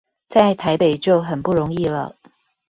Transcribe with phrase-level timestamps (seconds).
[0.27, 2.15] 在台北就很不容易了